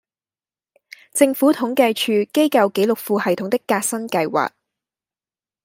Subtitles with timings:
[1.13, 4.49] 政府統計處機構記錄庫系統的革新計劃